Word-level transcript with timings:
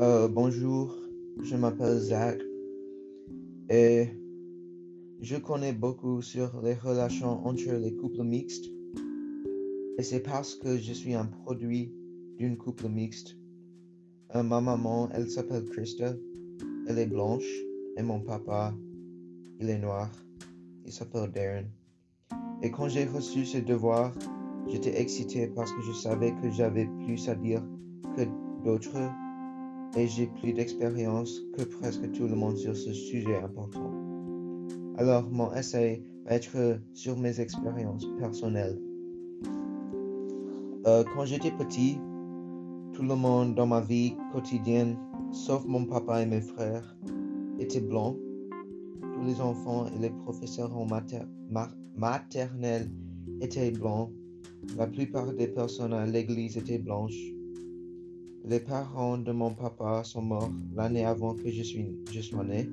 Euh, 0.00 0.26
bonjour, 0.26 0.92
je 1.40 1.54
m'appelle 1.54 1.98
Zach 1.98 2.40
et 3.70 4.08
je 5.20 5.36
connais 5.36 5.72
beaucoup 5.72 6.20
sur 6.20 6.60
les 6.62 6.74
relations 6.74 7.46
entre 7.46 7.72
les 7.74 7.94
couples 7.94 8.24
mixtes. 8.24 8.64
Et 9.96 10.02
c'est 10.02 10.18
parce 10.18 10.56
que 10.56 10.76
je 10.78 10.92
suis 10.92 11.14
un 11.14 11.26
produit 11.26 11.94
d'une 12.38 12.56
couple 12.56 12.88
mixte. 12.88 13.36
Euh, 14.34 14.42
ma 14.42 14.60
maman, 14.60 15.10
elle 15.12 15.30
s'appelle 15.30 15.64
Krista, 15.64 16.12
elle 16.88 16.98
est 16.98 17.06
blanche 17.06 17.48
et 17.96 18.02
mon 18.02 18.18
papa, 18.18 18.74
il 19.60 19.70
est 19.70 19.78
noir. 19.78 20.10
Il 20.84 20.92
s'appelle 20.92 21.30
Darren. 21.30 21.68
Et 22.62 22.72
quand 22.72 22.88
j'ai 22.88 23.04
reçu 23.04 23.44
ce 23.44 23.58
devoir, 23.58 24.12
j'étais 24.66 25.00
excité 25.00 25.46
parce 25.46 25.70
que 25.70 25.82
je 25.82 25.92
savais 25.92 26.32
que 26.42 26.50
j'avais 26.50 26.88
plus 27.04 27.28
à 27.28 27.36
dire 27.36 27.62
que 28.16 28.22
d'autres 28.64 28.98
et 29.96 30.08
j'ai 30.08 30.26
plus 30.26 30.52
d'expérience 30.52 31.40
que 31.56 31.62
presque 31.62 32.10
tout 32.12 32.26
le 32.26 32.34
monde 32.34 32.56
sur 32.56 32.76
ce 32.76 32.92
sujet 32.92 33.36
important. 33.36 33.92
Alors 34.96 35.30
mon 35.30 35.52
essai 35.54 36.02
va 36.24 36.34
être 36.34 36.80
sur 36.92 37.16
mes 37.18 37.40
expériences 37.40 38.06
personnelles. 38.18 38.78
Euh, 40.86 41.04
quand 41.14 41.24
j'étais 41.24 41.50
petit, 41.52 41.98
tout 42.92 43.02
le 43.02 43.14
monde 43.14 43.54
dans 43.54 43.66
ma 43.66 43.80
vie 43.80 44.16
quotidienne, 44.32 44.96
sauf 45.32 45.64
mon 45.64 45.84
papa 45.84 46.22
et 46.22 46.26
mes 46.26 46.40
frères, 46.40 46.96
était 47.58 47.80
blanc. 47.80 48.16
Tous 49.00 49.24
les 49.24 49.40
enfants 49.40 49.86
et 49.86 49.98
les 49.98 50.10
professeurs 50.10 50.76
en 50.76 50.86
maternelle 51.96 52.90
étaient 53.40 53.70
blancs. 53.70 54.12
La 54.76 54.86
plupart 54.86 55.32
des 55.32 55.48
personnes 55.48 55.92
à 55.92 56.06
l'église 56.06 56.56
étaient 56.56 56.78
blanches. 56.78 57.32
Les 58.46 58.60
parents 58.60 59.16
de 59.16 59.32
mon 59.32 59.54
papa 59.54 60.04
sont 60.04 60.20
morts 60.20 60.52
l'année 60.74 61.06
avant 61.06 61.34
que 61.34 61.50
je, 61.50 61.62
suis, 61.62 61.96
je 62.12 62.20
sois 62.20 62.44
né, 62.44 62.68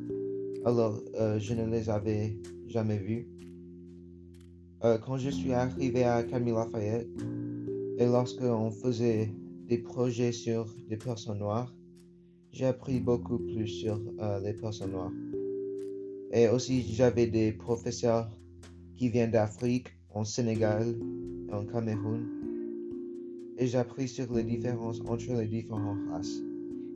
alors 0.65 1.01
euh, 1.15 1.39
je 1.39 1.53
ne 1.53 1.65
les 1.65 1.89
avais 1.89 2.37
jamais 2.67 2.97
vus. 2.97 3.25
Euh, 4.83 4.97
quand 4.97 5.17
je 5.17 5.29
suis 5.29 5.53
arrivé 5.53 6.03
à 6.03 6.23
Camille 6.23 6.53
Lafayette, 6.53 7.07
et 7.97 8.05
lorsque 8.05 8.41
on 8.41 8.69
faisait 8.69 9.33
des 9.69 9.77
projets 9.77 10.33
sur 10.33 10.65
des 10.89 10.97
personnes 10.97 11.39
noires, 11.39 11.73
j'ai 12.51 12.65
appris 12.65 12.99
beaucoup 12.99 13.37
plus 13.37 13.67
sur 13.67 13.97
euh, 14.19 14.41
les 14.41 14.53
personnes 14.53 14.91
noires. 14.91 15.13
Et 16.33 16.49
aussi, 16.49 16.81
j'avais 16.81 17.27
des 17.27 17.53
professeurs 17.53 18.29
qui 18.97 19.07
viennent 19.07 19.31
d'Afrique, 19.31 19.87
en 20.13 20.25
Sénégal, 20.25 20.95
en 21.49 21.65
Cameroun, 21.65 22.27
et 23.61 23.67
j'ai 23.67 23.77
appris 23.77 24.07
sur 24.07 24.33
les 24.33 24.43
différences 24.43 25.01
entre 25.01 25.33
les 25.33 25.47
différentes 25.47 25.99
races. 26.09 26.41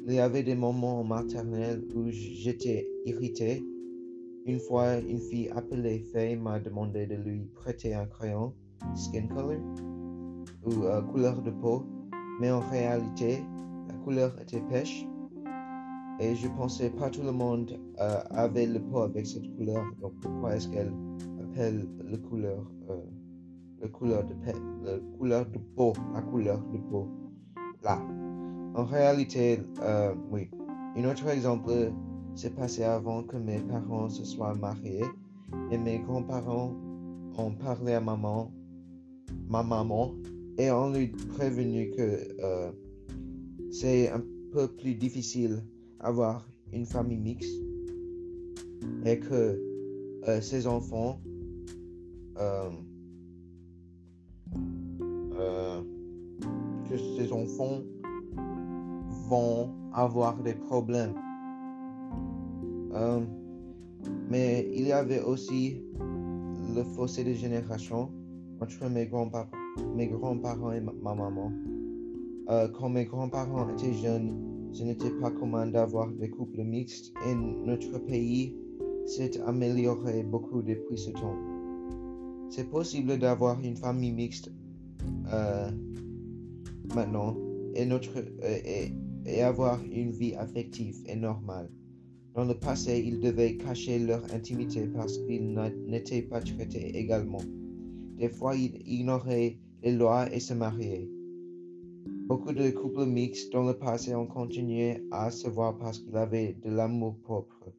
Il 0.07 0.13
y 0.13 0.19
avait 0.19 0.41
des 0.41 0.55
moments 0.55 1.03
maternels 1.03 1.83
où 1.95 2.09
j'étais 2.09 2.87
irrité. 3.05 3.63
Une 4.47 4.59
fois, 4.59 4.97
une 4.97 5.19
fille 5.19 5.49
appelée 5.49 5.99
Faye 6.11 6.35
m'a 6.35 6.59
demandé 6.59 7.05
de 7.05 7.15
lui 7.17 7.45
prêter 7.53 7.93
un 7.93 8.07
crayon, 8.07 8.51
skin 8.95 9.27
color, 9.27 9.61
ou 10.65 10.83
euh, 10.85 11.01
couleur 11.03 11.43
de 11.43 11.51
peau, 11.51 11.85
mais 12.41 12.49
en 12.49 12.61
réalité, 12.61 13.43
la 13.87 13.93
couleur 14.03 14.35
était 14.41 14.61
pêche. 14.61 15.05
Et 16.19 16.35
je 16.35 16.47
pensais 16.47 16.89
pas 16.89 17.11
tout 17.11 17.23
le 17.23 17.31
monde 17.31 17.79
euh, 17.99 18.21
avait 18.31 18.65
le 18.65 18.79
peau 18.79 19.01
avec 19.01 19.27
cette 19.27 19.55
couleur, 19.55 19.83
donc 20.01 20.13
pourquoi 20.19 20.55
est-ce 20.55 20.67
qu'elle 20.69 20.93
appelle 21.43 21.87
la 22.05 22.17
couleur 22.17 22.71
euh, 22.89 23.03
couleur 23.87 24.23
de, 24.25 24.33
couleur 25.17 25.45
de 25.45 25.57
peau, 25.75 25.93
la 26.13 26.21
couleur 26.21 26.59
de 26.71 26.77
peau. 26.89 27.07
Là. 27.83 28.01
En 28.75 28.83
réalité, 28.83 29.59
euh, 29.81 30.13
oui. 30.31 30.49
Un 30.97 31.09
autre 31.09 31.27
exemple 31.29 31.71
s'est 32.35 32.49
passé 32.49 32.83
avant 32.83 33.23
que 33.23 33.37
mes 33.37 33.59
parents 33.59 34.09
se 34.09 34.23
soient 34.25 34.53
mariés 34.55 35.05
et 35.71 35.77
mes 35.77 35.99
grands-parents 35.99 36.75
ont 37.37 37.51
parlé 37.51 37.93
à 37.93 38.01
maman, 38.01 38.51
ma 39.47 39.63
maman, 39.63 40.13
et 40.57 40.71
ont 40.71 40.91
lui 40.91 41.07
prévenu 41.07 41.91
que 41.91 42.27
euh, 42.41 42.71
c'est 43.71 44.09
un 44.09 44.23
peu 44.51 44.67
plus 44.67 44.95
difficile 44.95 45.63
avoir 45.99 46.47
une 46.71 46.85
famille 46.85 47.17
mixte 47.17 47.61
et 49.05 49.19
que 49.19 49.59
euh, 50.27 50.41
ses 50.41 50.67
enfants 50.67 51.19
que 56.95 57.23
ces 57.23 57.31
enfants 57.31 57.81
vont 59.29 59.69
avoir 59.93 60.41
des 60.41 60.53
problèmes. 60.53 61.15
Euh, 62.93 63.21
mais 64.29 64.69
il 64.73 64.87
y 64.87 64.91
avait 64.91 65.21
aussi 65.21 65.81
le 66.75 66.83
fossé 66.95 67.23
de 67.23 67.33
génération 67.33 68.11
entre 68.61 68.89
mes 68.89 69.07
grands-parents 69.07 69.49
grands-parents 70.07 70.71
et 70.71 70.81
ma, 70.81 70.93
maman. 71.15 71.51
Euh, 72.49 72.67
quand 72.69 72.89
mes 72.89 73.05
grands-parents 73.05 73.69
étaient 73.69 73.93
jeunes, 73.93 74.69
ce 74.71 74.83
n'était 74.83 75.09
pas 75.21 75.31
commun 75.31 75.67
d'avoir 75.67 76.07
des 76.11 76.29
couples 76.29 76.63
mixtes 76.63 77.13
et 77.27 77.35
notre 77.35 77.97
pays 77.99 78.55
s'est 79.05 79.39
amélioré 79.41 80.23
beaucoup 80.23 80.61
depuis 80.61 80.97
ce 80.97 81.11
temps. 81.11 81.37
C'est 82.49 82.69
possible 82.69 83.17
d'avoir 83.17 83.59
une 83.61 83.75
famille 83.75 84.11
mixte 84.11 84.51
euh, 85.33 85.71
maintenant 86.93 87.35
et, 87.73 87.85
notre, 87.85 88.17
euh, 88.17 88.87
et, 89.25 89.41
avoir 89.41 89.81
une 89.83 90.11
vie 90.11 90.35
affective 90.35 90.95
et 91.07 91.15
normale. 91.15 91.69
Dans 92.33 92.45
le 92.45 92.53
passé, 92.53 93.01
ils 93.05 93.19
devaient 93.19 93.55
cacher 93.57 93.99
leur 93.99 94.23
intimité 94.33 94.87
parce 94.87 95.17
qu'ils 95.19 95.53
n'étaient 95.87 96.21
pas 96.21 96.41
traités 96.41 96.97
également. 96.97 97.41
Des 98.17 98.29
fois, 98.29 98.55
ils 98.55 98.81
ignoraient 98.85 99.57
les 99.83 99.93
lois 99.93 100.31
et 100.33 100.39
se 100.39 100.53
mariaient. 100.53 101.07
Beaucoup 102.27 102.53
de 102.53 102.71
couples 102.71 103.05
mixtes 103.05 103.53
dans 103.53 103.63
le 103.67 103.73
passé 103.73 104.15
ont 104.15 104.25
continué 104.25 104.97
à 105.11 105.29
se 105.31 105.47
voir 105.47 105.77
parce 105.77 105.99
qu'ils 105.99 106.17
avaient 106.17 106.57
de 106.63 106.71
l'amour 106.71 107.15
propre. 107.23 107.71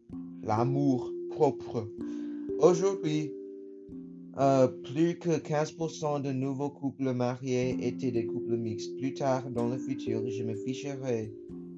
L'amour 0.42 1.12
propre. 1.30 1.88
Aujourd'hui, 2.60 3.32
euh, 4.38 4.68
plus 4.68 5.18
que 5.18 5.30
15% 5.30 6.22
de 6.22 6.32
nouveaux 6.32 6.70
couples 6.70 7.12
mariés 7.12 7.76
étaient 7.86 8.10
des 8.10 8.26
couples 8.26 8.56
mixtes. 8.56 8.94
Plus 8.98 9.14
tard 9.14 9.48
dans 9.50 9.68
le 9.68 9.78
futur, 9.78 10.22
je 10.28 10.42
me 10.42 10.54
ficherai 10.54 11.32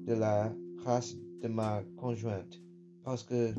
de 0.07 0.13
la 0.13 0.53
race 0.83 1.15
de 1.41 1.47
ma 1.47 1.81
conjointe 1.97 2.61
parce 3.05 3.23
que 3.23 3.53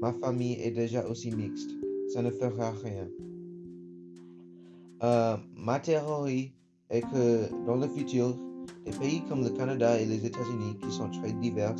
ma 0.00 0.12
famille 0.12 0.54
est 0.60 0.70
déjà 0.70 1.04
aussi 1.06 1.30
mixte. 1.30 1.70
Ça 2.12 2.22
ne 2.22 2.30
fera 2.30 2.70
rien. 2.70 3.08
Euh, 5.02 5.36
ma 5.56 5.80
théorie 5.80 6.52
est 6.90 7.02
que 7.02 7.66
dans 7.66 7.76
le 7.76 7.88
futur, 7.88 8.36
les 8.84 8.92
pays 8.92 9.22
comme 9.28 9.42
le 9.42 9.50
Canada 9.50 10.00
et 10.00 10.06
les 10.06 10.24
États-Unis, 10.24 10.78
qui 10.80 10.90
sont 10.90 11.10
très 11.10 11.32
divers, 11.32 11.76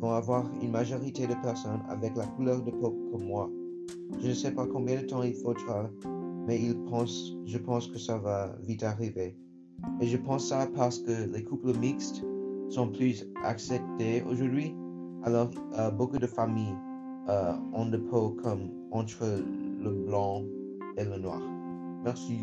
vont 0.00 0.12
avoir 0.12 0.48
une 0.62 0.70
majorité 0.70 1.26
de 1.26 1.34
personnes 1.42 1.82
avec 1.88 2.14
la 2.16 2.26
couleur 2.26 2.62
de 2.62 2.70
peau 2.70 2.94
comme 3.10 3.24
moi. 3.24 3.50
Je 4.20 4.28
ne 4.28 4.34
sais 4.34 4.52
pas 4.52 4.66
combien 4.66 5.00
de 5.02 5.06
temps 5.06 5.22
il 5.22 5.34
faudra, 5.34 5.90
mais 6.46 6.60
il 6.60 6.76
pense, 6.84 7.36
je 7.44 7.58
pense 7.58 7.86
que 7.88 7.98
ça 7.98 8.18
va 8.18 8.56
vite 8.62 8.82
arriver. 8.82 9.36
Et 10.00 10.06
je 10.06 10.16
pense 10.16 10.48
ça 10.48 10.68
parce 10.74 10.98
que 10.98 11.30
les 11.32 11.44
couples 11.44 11.76
mixtes 11.78 12.24
sont 12.68 12.88
plus 12.88 13.26
acceptés 13.44 14.22
aujourd'hui. 14.22 14.74
Alors, 15.24 15.50
euh, 15.78 15.90
beaucoup 15.90 16.18
de 16.18 16.26
familles 16.26 16.76
euh, 17.28 17.52
ont 17.72 17.86
de 17.86 17.96
peau 17.96 18.30
comme 18.42 18.70
entre 18.90 19.24
le 19.82 19.90
blanc 19.90 20.44
et 20.96 21.04
le 21.04 21.18
noir. 21.18 21.40
Merci. 22.04 22.40